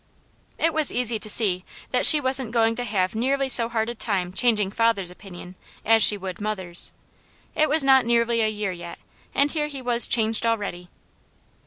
It 0.57 0.73
was 0.73 0.91
easy 0.91 1.19
to 1.19 1.29
see 1.29 1.63
that 1.91 2.07
she 2.07 2.19
wasn't 2.19 2.49
going 2.49 2.73
to 2.73 2.83
have 2.85 3.13
nearly 3.13 3.47
so 3.47 3.69
hard 3.69 3.87
a 3.87 3.93
time 3.93 4.33
changing 4.33 4.71
father's 4.71 5.11
opinion 5.11 5.53
as 5.85 6.01
she 6.01 6.17
would 6.17 6.41
mother's. 6.41 6.91
It 7.53 7.69
was 7.69 7.83
not 7.83 8.03
nearly 8.07 8.41
a 8.41 8.49
year 8.49 8.71
yet, 8.71 8.97
and 9.35 9.51
here 9.51 9.67
he 9.67 9.79
was 9.79 10.07
changed 10.07 10.43
already. 10.43 10.89